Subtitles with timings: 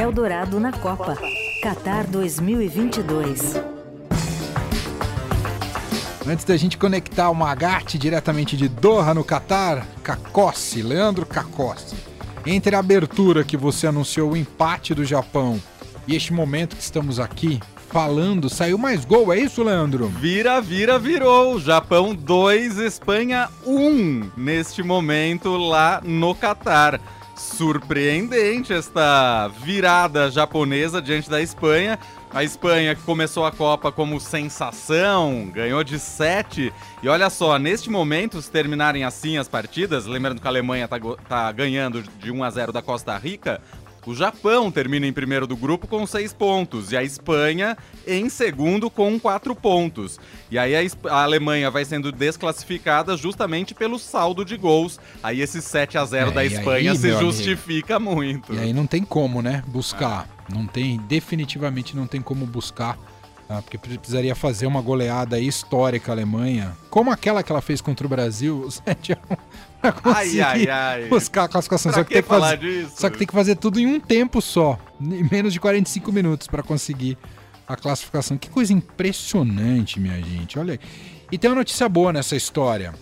[0.00, 1.14] Eldorado na Copa.
[1.62, 3.60] Qatar 2022.
[6.26, 11.96] Antes da gente conectar o Magatti diretamente de Doha, no Catar, Cacossi, Leandro Cacossi.
[12.46, 15.60] Entre a abertura que você anunciou o empate do Japão
[16.08, 17.60] e este momento que estamos aqui
[17.90, 20.06] falando, saiu mais gol, é isso, Leandro?
[20.06, 21.60] Vira, vira, virou.
[21.60, 26.98] Japão 2, Espanha 1 neste momento lá no Catar.
[27.40, 31.98] Surpreendente esta virada japonesa diante da Espanha.
[32.32, 36.70] A Espanha que começou a Copa como sensação, ganhou de 7.
[37.02, 40.98] E olha só, neste momento, se terminarem assim as partidas, lembrando que a Alemanha está
[41.26, 43.60] tá ganhando de 1 a 0 da Costa Rica,
[44.06, 48.88] o Japão termina em primeiro do grupo com seis pontos e a Espanha em segundo
[48.88, 50.18] com quatro pontos.
[50.50, 54.98] E aí a, a, Alemanha vai sendo desclassificada justamente pelo saldo de gols.
[55.22, 58.14] Aí esse 7 a 0 é, da Espanha aí, se justifica amigo.
[58.14, 58.54] muito.
[58.54, 59.62] E aí não tem como, né?
[59.66, 60.28] Buscar.
[60.52, 62.98] Não tem, definitivamente não tem como buscar.
[63.50, 63.60] Tá?
[63.60, 68.08] Porque precisaria fazer uma goleada histórica a Alemanha, como aquela que ela fez contra o
[68.08, 69.36] Brasil, 7 a 1
[69.80, 71.08] pra conseguir ai, ai, ai.
[71.08, 71.92] buscar a classificação.
[71.92, 74.40] Só que, que, tem que fazer, só que tem que fazer tudo em um tempo
[74.40, 77.18] só, em menos de 45 minutos para conseguir
[77.66, 78.38] a classificação.
[78.38, 80.56] Que coisa impressionante, minha gente.
[80.56, 80.80] Olha aí.
[81.32, 82.94] E tem uma notícia boa nessa história.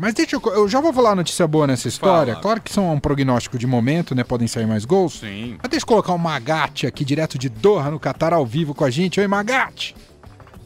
[0.00, 0.40] Mas deixa eu.
[0.54, 2.32] Eu já vou falar notícia boa nessa história.
[2.32, 2.42] Fala.
[2.42, 4.24] Claro que são um prognóstico de momento, né?
[4.24, 5.20] Podem sair mais gols.
[5.20, 5.58] Sim.
[5.62, 8.82] Mas deixa eu colocar o Magate aqui direto de Doha, no Catar, ao vivo com
[8.82, 9.20] a gente.
[9.20, 9.94] Oi, Magate!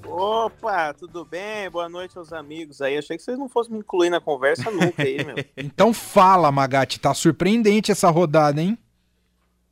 [0.07, 1.69] Opa, tudo bem?
[1.69, 2.97] Boa noite aos amigos aí.
[2.97, 5.35] Achei que vocês não fossem me incluir na conversa nunca aí, meu.
[5.59, 7.01] então fala, Magatti.
[7.01, 8.79] Tá surpreendente essa rodada, hein?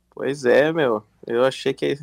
[0.09, 1.05] Pois é, meu.
[1.25, 1.97] Eu achei que,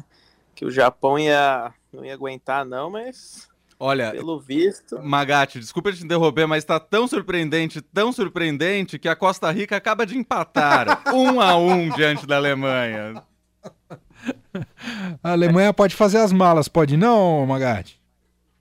[0.54, 3.49] que o Japão ia, não ia aguentar, não, mas.
[3.82, 5.02] Olha, pelo visto.
[5.02, 10.04] Magatti, desculpa te interromper, mas tá tão surpreendente, tão surpreendente, que a Costa Rica acaba
[10.04, 13.22] de empatar um a um diante da Alemanha.
[15.22, 18.00] A Alemanha pode fazer as malas, pode não, Magatti?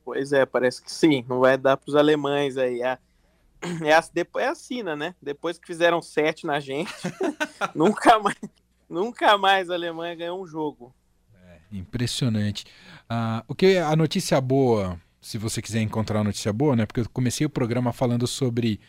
[0.05, 1.25] Pois é, parece que sim.
[1.27, 2.81] Não vai dar para os alemães aí.
[2.81, 2.97] É,
[3.83, 5.15] é, depois, é assim, né?
[5.21, 6.93] Depois que fizeram sete na gente,
[7.75, 8.37] nunca mais,
[8.89, 10.93] nunca mais a Alemanha ganhou um jogo.
[11.35, 12.65] É, impressionante.
[13.09, 16.87] Ah, o que a notícia boa, se você quiser encontrar a notícia boa, né?
[16.87, 18.79] Porque eu comecei o programa falando sobre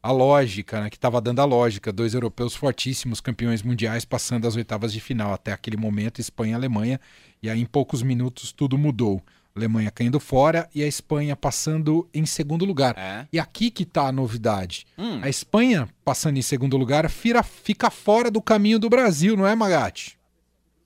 [0.00, 4.54] a lógica, né, que estava dando a lógica, dois europeus fortíssimos, campeões mundiais, passando as
[4.54, 7.00] oitavas de final até aquele momento, Espanha e Alemanha,
[7.42, 9.20] e aí em poucos minutos tudo mudou.
[9.56, 12.96] Alemanha caindo fora e a Espanha passando em segundo lugar.
[12.96, 13.26] É.
[13.32, 14.86] E aqui que está a novidade.
[14.96, 15.18] Hum.
[15.20, 19.56] A Espanha passando em segundo lugar fica, fica fora do caminho do Brasil, não é,
[19.56, 20.16] Magatti?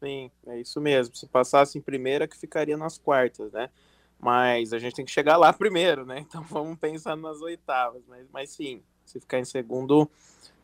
[0.03, 1.15] Sim, é isso mesmo.
[1.15, 3.69] Se passasse em primeira, que ficaria nas quartas, né?
[4.23, 6.21] Mas a gente tem que chegar lá primeiro, né?
[6.21, 8.05] Então vamos pensar nas oitavas.
[8.07, 10.09] Mas, mas sim, se ficar em segundo,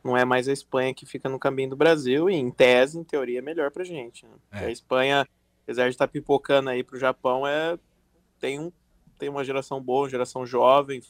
[0.03, 2.31] não é mais a Espanha que fica no caminho do Brasil.
[2.31, 4.25] E em tese, em teoria, é melhor pra gente.
[4.25, 4.33] Né?
[4.53, 4.67] É.
[4.67, 5.29] A Espanha,
[5.65, 7.77] apesar de estar tá pipocando aí pro Japão, é
[8.39, 8.71] tem, um,
[9.19, 11.03] tem uma geração boa, uma geração jovem,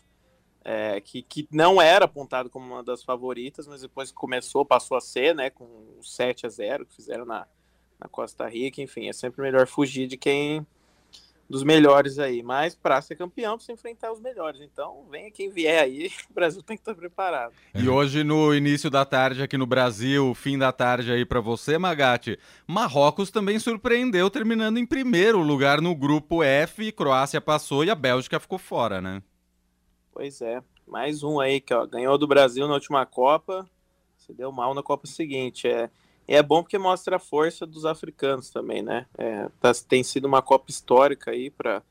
[0.65, 5.03] é, que, que não era apontado como uma das favoritas, mas depois começou, passou a
[5.03, 5.69] ser, né, com
[6.03, 7.47] 7 a 0 que fizeram na,
[8.01, 10.67] na Costa Rica, enfim, é sempre melhor fugir de quem
[11.49, 14.61] dos melhores aí, mas para ser campeão precisa enfrentar os melhores.
[14.61, 17.53] Então, venha quem vier aí, o Brasil tem que estar preparado.
[17.75, 21.79] E hoje no início da tarde aqui no Brasil, fim da tarde aí para você,
[21.79, 27.95] Magatti, Marrocos também surpreendeu terminando em primeiro lugar no grupo F, Croácia passou e a
[27.95, 29.23] Bélgica ficou fora, né?
[30.13, 33.67] Pois é, mais um aí que ó, ganhou do Brasil na última Copa,
[34.17, 35.89] se deu mal na Copa seguinte, é
[36.29, 39.07] e é bom porque mostra a força dos africanos também, né?
[39.17, 41.83] É, tá, tem sido uma Copa histórica aí para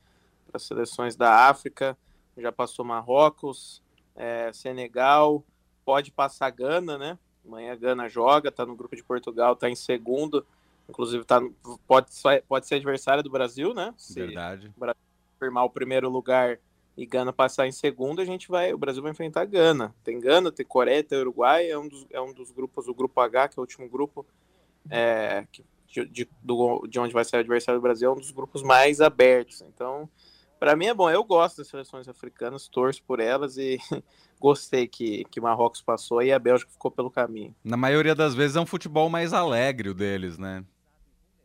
[0.54, 1.98] as seleções da África.
[2.38, 3.82] Já passou Marrocos,
[4.16, 5.44] é, Senegal,
[5.84, 7.18] pode passar Gana, né?
[7.44, 10.46] Amanhã Gana joga, tá no grupo de Portugal, tá em segundo.
[10.88, 11.42] Inclusive tá,
[11.88, 12.12] pode,
[12.48, 13.92] pode ser adversário do Brasil, né?
[13.98, 14.72] Se Verdade.
[14.78, 15.02] O Brasil
[15.40, 16.60] firmar o primeiro lugar
[16.98, 19.94] e Gana passar em segundo, a gente vai, o Brasil vai enfrentar Gana.
[20.04, 23.22] Tem Gana, tem Coreia, tem Uruguai, é um dos, é um dos grupos, o grupo
[23.22, 24.26] H, que é o último grupo
[24.90, 25.46] é,
[25.88, 28.64] de, de, do, de onde vai ser o adversário do Brasil, é um dos grupos
[28.64, 29.62] mais abertos.
[29.62, 30.10] Então,
[30.60, 31.08] para mim é bom.
[31.08, 33.78] Eu gosto das seleções africanas, torço por elas e
[34.42, 37.56] gostei que, que Marrocos passou e a Bélgica ficou pelo caminho.
[37.64, 40.66] Na maioria das vezes é um futebol mais alegre o deles, né?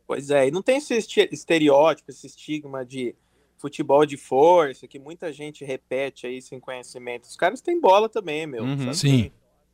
[0.07, 0.95] Pois é, e não tem esse
[1.31, 3.15] estereótipo, esse estigma de
[3.63, 7.23] futebol de força, que muita gente repete aí sem conhecimento.
[7.23, 8.65] Os caras têm bola também, meu.
[8.65, 9.31] Uhum, sim.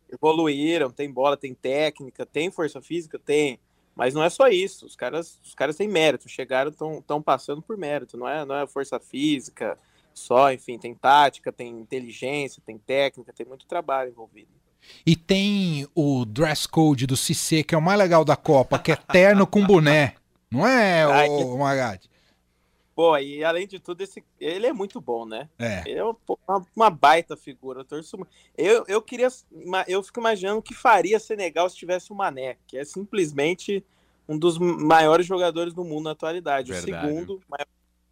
[0.08, 3.60] Evoluíram, tem bola, tem técnica, tem força física, tem.
[3.96, 4.86] Mas não é só isso.
[4.86, 8.16] Os caras, os caras têm mérito, chegaram, estão passando por mérito.
[8.16, 9.76] Não é, não é força física
[10.14, 14.52] só, enfim, tem tática, tem inteligência, tem técnica, tem muito trabalho envolvido.
[15.04, 18.92] E tem o dress code do CC, que é o mais legal da Copa, que
[18.92, 20.14] é terno com boné.
[20.52, 22.09] Não é, Ai, o, o Magatti?
[23.00, 25.48] Pô, e além de tudo, esse, ele é muito bom, né?
[25.58, 25.90] É.
[25.90, 27.80] Ele é uma, uma baita figura.
[27.80, 28.18] Eu, torço,
[28.58, 29.30] eu, eu queria.
[29.88, 33.82] Eu fico imaginando o que faria Senegal se tivesse o Mané, que é simplesmente
[34.28, 36.74] um dos maiores jogadores do mundo na atualidade.
[36.74, 37.08] Verdade.
[37.08, 37.42] O segundo,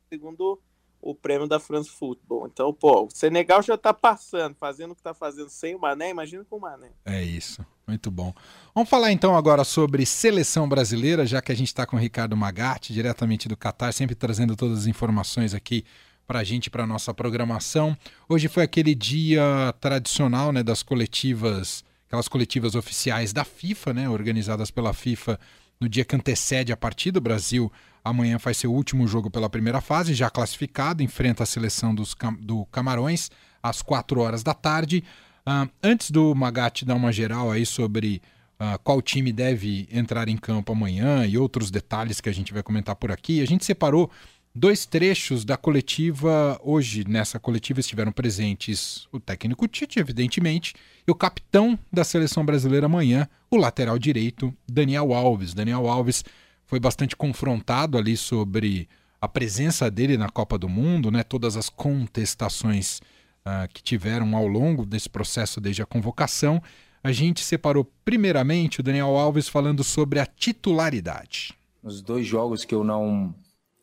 [0.09, 0.59] segundo
[1.01, 2.47] o prêmio da France Football.
[2.47, 6.09] Então, pô, o Senegal já tá passando, fazendo o que tá fazendo sem o Mané,
[6.09, 6.89] imagina com o Mané.
[7.05, 8.33] É isso, muito bom.
[8.73, 12.35] Vamos falar então agora sobre seleção brasileira, já que a gente está com o Ricardo
[12.35, 15.85] Magatti, diretamente do Catar, sempre trazendo todas as informações aqui
[16.27, 17.97] para a gente, para nossa programação.
[18.27, 24.69] Hoje foi aquele dia tradicional, né, das coletivas, aquelas coletivas oficiais da FIFA, né, organizadas
[24.69, 25.39] pela FIFA
[25.79, 27.19] no dia que antecede a partida.
[27.19, 27.71] O Brasil
[28.09, 32.65] amanhã faz seu último jogo pela primeira fase, já classificado, enfrenta a seleção dos, do
[32.65, 33.29] Camarões
[33.61, 35.03] às 4 horas da tarde.
[35.47, 38.21] Uh, antes do Magatti dar uma geral aí sobre
[38.59, 42.61] uh, qual time deve entrar em campo amanhã e outros detalhes que a gente vai
[42.61, 44.11] comentar por aqui, a gente separou
[44.57, 46.59] dois trechos da coletiva.
[46.63, 50.73] Hoje, nessa coletiva, estiveram presentes o técnico Tite, evidentemente,
[51.07, 55.53] e o capitão da seleção brasileira amanhã, o lateral direito, Daniel Alves.
[55.53, 56.23] Daniel Alves
[56.67, 58.87] foi bastante confrontado ali sobre
[59.19, 61.23] a presença dele na Copa do Mundo, né?
[61.23, 62.99] todas as contestações
[63.45, 66.61] uh, que tiveram ao longo desse processo desde a convocação.
[67.01, 71.57] A gente separou primeiramente o Daniel Alves falando sobre a titularidade.
[71.81, 73.33] Os dois jogos que eu não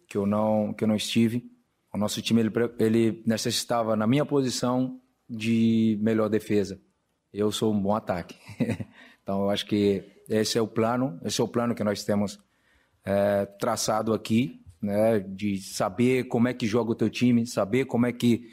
[0.07, 1.43] que eu não que eu não estive.
[1.93, 6.79] O nosso time ele, ele necessitava na minha posição de melhor defesa.
[7.33, 8.37] Eu sou um bom ataque.
[9.23, 12.39] então eu acho que esse é o plano, esse é o plano que nós temos
[13.05, 15.21] é, traçado aqui, né?
[15.21, 18.51] De saber como é que joga o teu time, saber como é que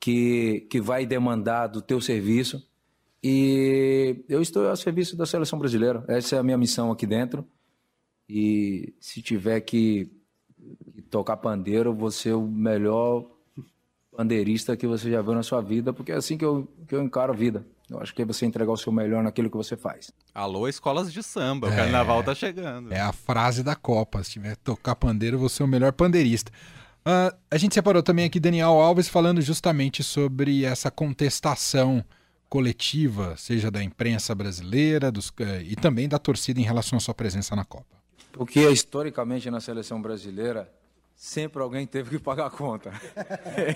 [0.00, 2.66] que que vai demandar do teu serviço.
[3.22, 6.04] E eu estou a serviço da seleção brasileira.
[6.08, 7.46] Essa é a minha missão aqui dentro.
[8.28, 10.10] E se tiver que
[10.94, 13.26] e tocar pandeiro, você é o melhor
[14.16, 17.02] pandeirista que você já viu na sua vida, porque é assim que eu, que eu
[17.02, 17.66] encaro a vida.
[17.90, 20.12] Eu acho que é você entregar o seu melhor naquilo que você faz.
[20.32, 22.92] Alô, escolas de samba, é, o carnaval tá chegando.
[22.92, 24.22] É a frase da Copa.
[24.22, 26.52] Se tiver tocar pandeiro, você é o melhor pandeirista.
[27.00, 32.04] Uh, a gente separou também aqui Daniel Alves falando justamente sobre essa contestação
[32.48, 37.14] coletiva, seja da imprensa brasileira dos, uh, e também da torcida em relação à sua
[37.14, 37.98] presença na Copa.
[38.32, 40.70] Porque historicamente na seleção brasileira
[41.20, 42.90] sempre alguém teve que pagar a conta.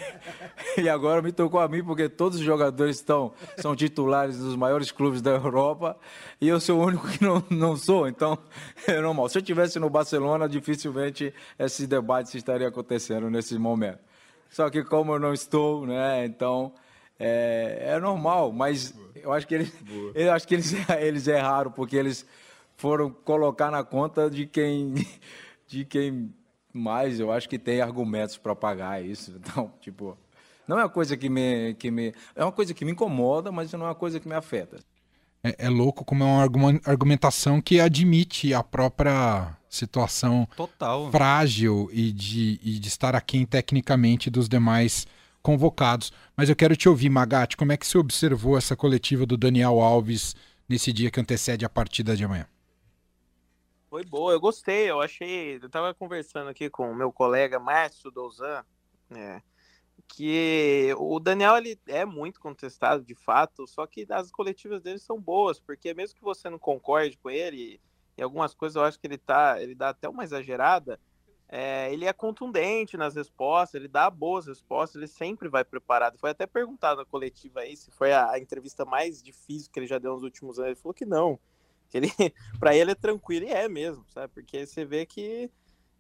[0.83, 4.91] e agora me tocou a mim porque todos os jogadores estão são titulares dos maiores
[4.91, 5.95] clubes da Europa
[6.41, 8.39] e eu sou o único que não, não sou, então
[8.89, 9.29] é normal.
[9.29, 13.99] Se eu tivesse no Barcelona, dificilmente esse debate estaria acontecendo nesse momento.
[14.49, 16.73] Só que como eu não estou, né, então
[17.21, 19.71] é, é normal, mas eu acho que eles,
[20.15, 22.25] eu acho que eles, eles erraram porque eles
[22.75, 24.95] foram colocar na conta de quem,
[25.69, 26.33] de quem
[26.77, 29.35] mais, eu acho que tem argumentos para pagar isso.
[29.45, 30.17] Então, tipo,
[30.67, 32.15] não é uma coisa que me, que me.
[32.35, 34.79] É uma coisa que me incomoda, mas não é uma coisa que me afeta.
[35.43, 41.11] É, é louco como é uma argumentação que admite a própria situação Total.
[41.11, 45.07] frágil e de, e de estar aquém tecnicamente dos demais
[45.43, 46.13] convocados.
[46.35, 49.81] Mas eu quero te ouvir, Magatti, como é que você observou essa coletiva do Daniel
[49.81, 50.35] Alves
[50.67, 52.47] nesse dia que antecede a partida de amanhã?
[53.95, 55.55] Foi boa, eu gostei, eu achei.
[55.63, 58.65] Eu tava conversando aqui com o meu colega Márcio Douzan,
[59.09, 59.41] né,
[60.09, 65.21] que o Daniel ele é muito contestado de fato, só que as coletivas dele são
[65.21, 67.81] boas, porque mesmo que você não concorde com ele,
[68.19, 70.99] e algumas coisas eu acho que ele tá, ele dá até uma exagerada,
[71.49, 76.19] é, ele é contundente nas respostas, ele dá boas respostas, ele sempre vai preparado.
[76.19, 79.87] Foi até perguntado na coletiva aí se foi a, a entrevista mais difícil que ele
[79.87, 80.71] já deu nos últimos anos.
[80.71, 81.39] Ele falou que não
[81.93, 82.09] ele,
[82.59, 84.33] para ele é tranquilo e é mesmo, sabe?
[84.33, 85.51] Porque você vê que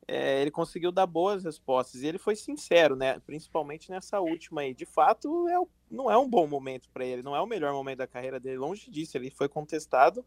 [0.06, 3.18] é, ele conseguiu dar boas respostas e ele foi sincero, né?
[3.20, 4.74] Principalmente nessa última aí.
[4.74, 5.56] De fato, é,
[5.90, 8.58] não é um bom momento para ele, não é o melhor momento da carreira dele.
[8.58, 10.24] Longe disso, ele foi contestado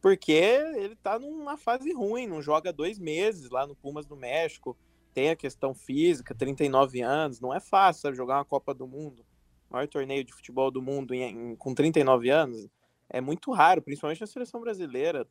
[0.00, 4.76] porque ele tá numa fase ruim, não joga dois meses lá no Pumas do México.
[5.14, 9.24] Tem a questão física, 39 anos, não é fácil sabe, jogar uma Copa do Mundo,
[9.70, 12.68] maior torneio de futebol do mundo em, em, com 39 anos
[13.08, 15.26] é muito raro, principalmente na seleção brasileira.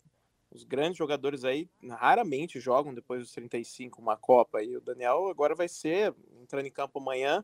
[0.51, 4.61] Os grandes jogadores aí raramente jogam depois dos 35 uma Copa.
[4.61, 7.43] E o Daniel agora vai ser, entrando em campo amanhã,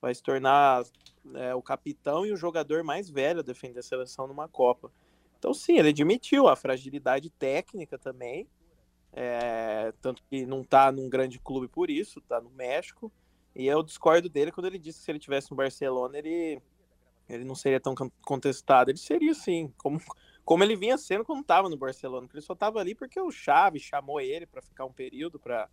[0.00, 0.84] vai se tornar
[1.34, 4.92] é, o capitão e o jogador mais velho a defender a seleção numa Copa.
[5.38, 8.48] Então, sim, ele admitiu a fragilidade técnica também.
[9.12, 13.12] É, tanto que não está num grande clube por isso, está no México.
[13.54, 16.60] E eu discordo dele quando ele disse que se ele tivesse no Barcelona, ele
[17.28, 18.90] ele não seria tão contestado.
[18.90, 20.00] Ele seria sim, como,
[20.44, 23.30] como ele vinha sendo quando estava no Barcelona, que ele só estava ali porque o
[23.30, 25.68] Xavi chamou ele para ficar um período para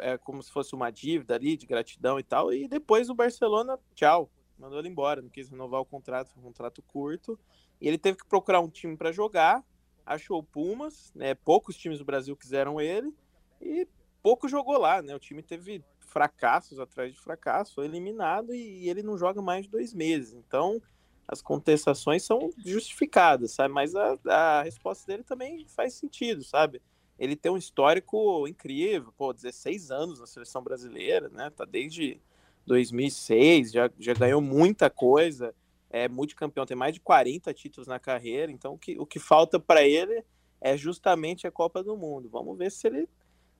[0.00, 3.78] é como se fosse uma dívida ali de gratidão e tal, e depois o Barcelona,
[3.94, 7.38] tchau, mandou ele embora, não quis renovar o contrato, foi um contrato curto,
[7.80, 9.62] e ele teve que procurar um time para jogar,
[10.06, 13.12] achou o Pumas, né, poucos times do Brasil quiseram ele,
[13.60, 13.86] e
[14.22, 19.02] pouco jogou lá, né, o time teve fracassos atrás de fracasso, foi eliminado e ele
[19.02, 20.80] não joga mais de dois meses, então
[21.26, 23.72] as contestações são justificadas, sabe?
[23.72, 26.82] Mas a, a resposta dele também faz sentido, sabe?
[27.18, 31.50] Ele tem um histórico incrível, pô, 16 anos na seleção brasileira, né?
[31.50, 32.20] Tá desde
[32.66, 35.54] 2006, já, já ganhou muita coisa,
[35.88, 39.58] é multicampeão, tem mais de 40 títulos na carreira, então o que, o que falta
[39.58, 40.22] para ele
[40.60, 42.28] é justamente a Copa do Mundo.
[42.28, 43.08] Vamos ver se ele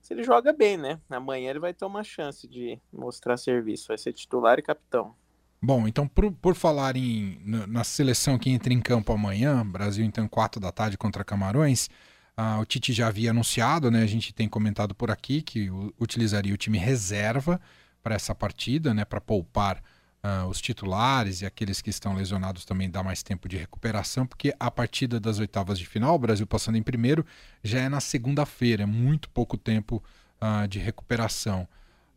[0.03, 0.99] se ele joga bem, né?
[1.09, 5.15] Amanhã ele vai ter uma chance de mostrar serviço, vai ser titular e capitão.
[5.61, 10.27] Bom, então por, por falar em, na seleção que entra em campo amanhã, Brasil então
[10.27, 11.89] 4 da tarde contra Camarões,
[12.37, 14.03] uh, o Tite já havia anunciado, né?
[14.03, 17.61] A gente tem comentado por aqui que utilizaria o time reserva
[18.03, 19.05] para essa partida, né?
[19.05, 19.81] Para poupar
[20.23, 24.55] uh, os titulares e aqueles que estão lesionados também dar mais tempo de recuperação, porque
[24.59, 27.25] a partida das oitavas de final, o Brasil passando em primeiro,
[27.63, 30.01] já é na segunda-feira, é muito pouco tempo
[30.41, 31.67] uh, de recuperação.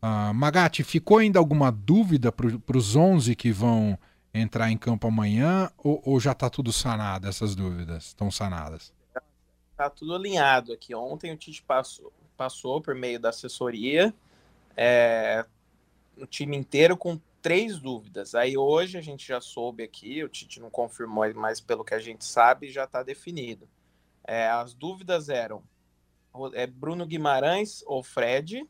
[0.01, 3.97] Uh, Magatti, ficou ainda alguma dúvida para os 11 que vão
[4.33, 8.07] entrar em campo amanhã ou, ou já está tudo sanado, essas dúvidas?
[8.07, 8.93] Estão sanadas?
[9.71, 10.93] Está tudo alinhado aqui.
[10.95, 14.13] Ontem o Tite passou, passou por meio da assessoria
[14.75, 15.43] é,
[16.15, 18.35] o time inteiro com três dúvidas.
[18.35, 21.99] Aí hoje a gente já soube aqui, o Tite não confirmou, mas pelo que a
[21.99, 23.69] gente sabe já está definido.
[24.21, 25.63] É, as dúvidas eram
[26.53, 28.67] é Bruno Guimarães ou Fred,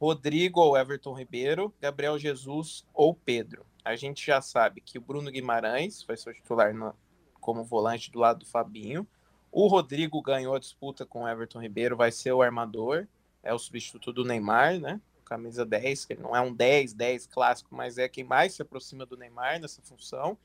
[0.00, 3.64] Rodrigo ou Everton Ribeiro, Gabriel Jesus ou Pedro.
[3.84, 6.92] A gente já sabe que o Bruno Guimarães vai ser o titular no,
[7.40, 9.06] como volante do lado do Fabinho.
[9.52, 13.06] O Rodrigo ganhou a disputa com o Everton Ribeiro, vai ser o armador,
[13.44, 15.00] é o substituto do Neymar, né?
[15.28, 18.62] Camisa 10, que ele não é um 10, 10 clássico, mas é quem mais se
[18.62, 20.38] aproxima do Neymar nessa função.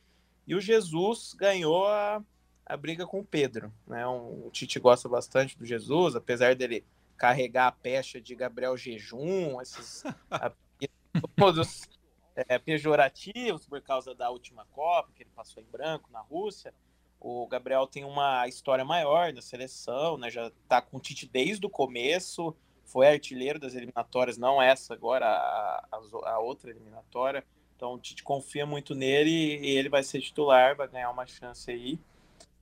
[0.45, 2.21] E o Jesus ganhou a,
[2.65, 4.05] a briga com o Pedro, né?
[4.05, 6.85] Um, o Tite gosta bastante do Jesus, apesar dele
[7.15, 10.03] carregar a pecha de Gabriel Jejum, esses
[11.35, 11.87] todos
[12.35, 16.73] é, pejorativos por causa da última Copa, que ele passou em branco na Rússia.
[17.19, 20.29] O Gabriel tem uma história maior na seleção, né?
[20.29, 25.25] Já está com o Tite desde o começo, foi artilheiro das eliminatórias, não essa agora,
[25.25, 25.87] a,
[26.25, 27.43] a, outra eliminatória.
[27.75, 31.69] Então o Tite confia muito nele e ele vai ser titular, vai ganhar uma chance
[31.71, 31.99] aí.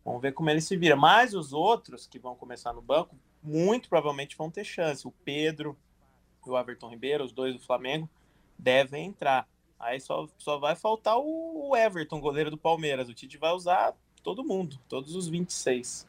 [0.03, 0.95] Vamos ver como ele se vira.
[0.95, 5.07] Mas os outros que vão começar no banco muito provavelmente vão ter chance.
[5.07, 5.77] O Pedro
[6.45, 8.09] e o Everton Ribeiro, os dois do Flamengo,
[8.57, 9.47] devem entrar.
[9.79, 13.09] Aí só, só vai faltar o Everton, goleiro do Palmeiras.
[13.09, 16.07] O Tite vai usar todo mundo, todos os 26.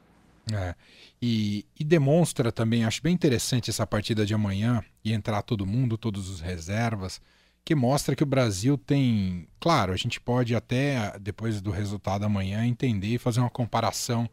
[0.52, 0.74] É,
[1.20, 5.96] e, e demonstra também, acho bem interessante essa partida de amanhã e entrar todo mundo,
[5.96, 7.20] todos os reservas,
[7.64, 9.46] que mostra que o Brasil tem.
[9.60, 14.28] Claro, a gente pode até, depois do resultado amanhã, entender e fazer uma comparação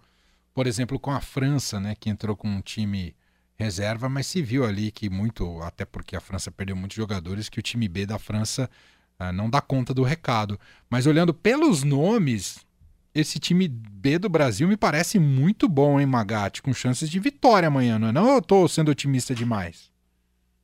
[0.60, 3.16] por exemplo, com a França, né, que entrou com um time
[3.56, 7.60] reserva, mas se viu ali que muito, até porque a França perdeu muitos jogadores, que
[7.60, 8.70] o time B da França
[9.18, 10.60] ah, não dá conta do recado.
[10.90, 12.66] Mas olhando pelos nomes,
[13.14, 16.62] esse time B do Brasil me parece muito bom, hein, Magatti?
[16.62, 18.12] Com chances de vitória amanhã, não é?
[18.12, 19.92] Não eu tô sendo otimista demais.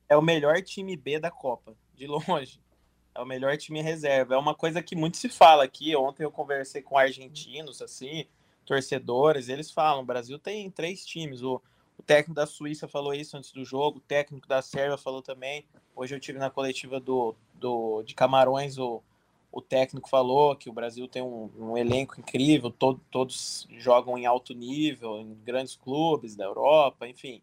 [0.08, 2.60] É o melhor time B da Copa, de longe.
[3.14, 4.34] É o melhor time reserva.
[4.34, 5.96] É uma coisa que muito se fala aqui.
[5.96, 8.26] Ontem eu conversei com argentinos, assim,
[8.66, 11.62] torcedores, eles falam, o Brasil tem três times, o,
[11.96, 15.64] o técnico da Suíça falou isso antes do jogo, o técnico da Sérvia falou também,
[15.94, 19.02] hoje eu tive na coletiva do, do, de Camarões, o,
[19.56, 24.26] o técnico falou que o Brasil tem um, um elenco incrível, todo, todos jogam em
[24.26, 27.40] alto nível, em grandes clubes da Europa, enfim.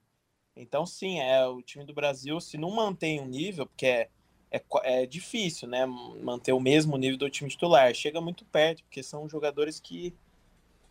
[0.55, 4.09] Então, sim, é o time do Brasil, se não mantém um nível, porque é,
[4.51, 9.01] é, é difícil, né, manter o mesmo nível do time titular, chega muito perto, porque
[9.01, 10.13] são jogadores que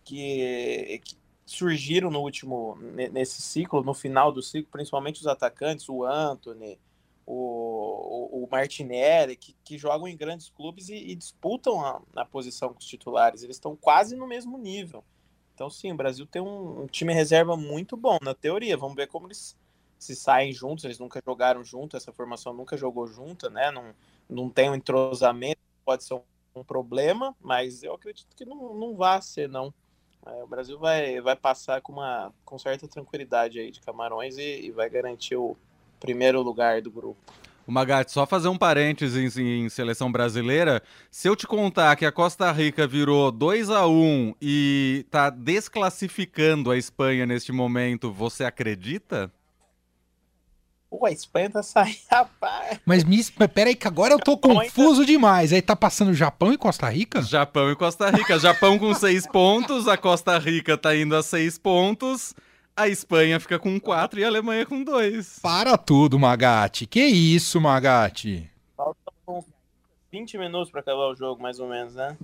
[0.05, 2.77] que, que surgiram no último
[3.13, 6.81] nesse ciclo, no final do ciclo, principalmente os atacantes, o Anthony,
[7.27, 12.73] o, o, Martinelli, que, que, jogam em grandes clubes e, e disputam a, a, posição
[12.73, 13.43] com os titulares.
[13.43, 15.05] Eles estão quase no mesmo nível.
[15.55, 18.77] Então, sim, o Brasil tem um, um, time reserva muito bom, na teoria.
[18.77, 19.57] Vamos ver como eles
[19.99, 20.85] se saem juntos.
[20.85, 23.71] Eles nunca jogaram junto, essa formação nunca jogou junta, né?
[23.71, 23.95] Não,
[24.29, 26.23] não tem um entrosamento, pode ser um,
[26.57, 29.73] um problema, mas eu acredito que não, não vai ser, não.
[30.27, 34.67] É, o Brasil vai, vai passar com uma com certa tranquilidade aí de Camarões e,
[34.67, 35.57] e vai garantir o
[36.03, 37.17] primeiro lugar do grupo.
[37.65, 40.83] O Magatti, só fazer um parênteses em, em, seleção brasileira.
[41.13, 46.73] Se eu te contar que a Costa Rica virou 2 a 1 e tá desclassificando
[46.73, 49.31] a Espanha neste momento, você acredita?
[50.91, 52.81] Pô, a Espanha tá saindo, rapaz.
[52.85, 53.23] Mas me,
[53.55, 55.53] peraí, que agora eu tô confuso demais.
[55.53, 57.23] Aí tá passando Japão e Costa Rica?
[57.23, 58.39] Japão e Costa Rica.
[58.41, 62.35] Japão com seis pontos, a Costa Rica tá indo a seis pontos.
[62.75, 65.41] A Espanha fica com 4 e a Alemanha com 2.
[65.43, 66.87] Para tudo, Magatti.
[66.87, 68.51] Que isso, Magatti?
[68.75, 69.45] Faltam
[70.11, 72.17] 20 minutos para acabar o jogo, mais ou menos, né?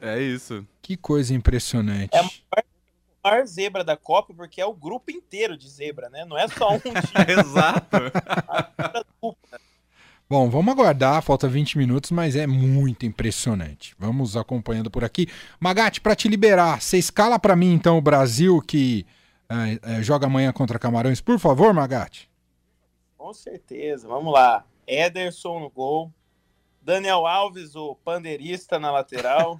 [0.00, 0.66] É isso.
[0.82, 2.14] Que coisa impressionante.
[2.14, 2.64] É a maior,
[3.24, 6.26] a maior zebra da Copa, porque é o grupo inteiro de zebra, né?
[6.26, 7.40] Não é só um time.
[7.40, 7.96] Exato.
[10.28, 13.94] Bom, vamos aguardar, falta 20 minutos, mas é muito impressionante.
[13.98, 15.26] Vamos acompanhando por aqui.
[15.58, 19.06] Magatti, para te liberar, você escala para mim então o Brasil que
[19.48, 22.30] é, é, joga amanhã contra Camarões, por favor, Magatti.
[23.16, 24.64] Com certeza, vamos lá.
[24.86, 26.12] Ederson no gol,
[26.80, 29.58] Daniel Alves, o pandeirista na lateral,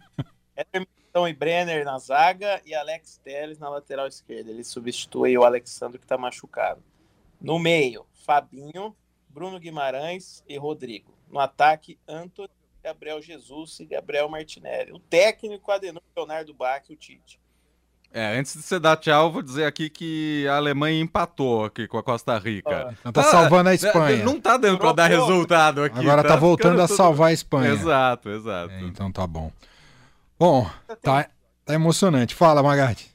[0.72, 4.50] Emerson e Brenner na zaga e Alex Telles na lateral esquerda.
[4.50, 6.82] Ele substitui o Alexandre que está machucado.
[7.40, 8.96] No meio, Fabinho,
[9.28, 11.14] Bruno Guimarães e Rodrigo.
[11.28, 12.50] No ataque, Antônio,
[12.82, 14.92] Gabriel Jesus e Gabriel Martinelli.
[14.92, 17.40] O técnico Adenor Leonardo Bach, o Tite.
[18.16, 21.98] É, antes de você dar tchau, vou dizer aqui que a Alemanha empatou aqui com
[21.98, 22.94] a Costa Rica.
[23.00, 24.24] Então tá ah, salvando a Espanha.
[24.24, 25.98] Não tá dando para dar resultado aqui.
[25.98, 27.72] Agora tá, tá voltando a salvar a Espanha.
[27.72, 28.72] Exato, exato.
[28.72, 29.50] É, então tá bom.
[30.38, 30.70] Bom,
[31.02, 31.26] tá,
[31.64, 32.36] tá emocionante.
[32.36, 33.12] Fala, Magatti.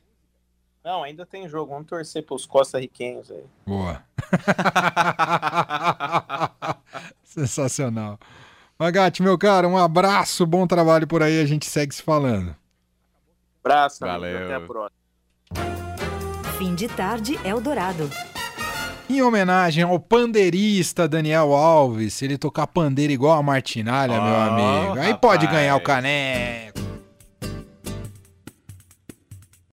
[0.84, 1.72] Não, ainda tem jogo.
[1.72, 3.46] Vamos torcer pros costarriquenhos aí.
[3.66, 4.04] Boa.
[7.24, 8.20] Sensacional.
[8.78, 11.40] Magatti, meu cara, um abraço, bom trabalho por aí.
[11.40, 12.54] A gente segue se falando.
[13.64, 14.46] Abraço, Valeu.
[14.46, 15.00] até a próxima.
[16.58, 18.10] Fim de tarde Eldorado.
[19.10, 24.36] Em homenagem ao pandeirista Daniel Alves, se ele tocar pandeiro igual a Martinalha, oh, meu
[24.36, 25.18] amigo, aí rapaz.
[25.20, 26.80] pode ganhar o caneco.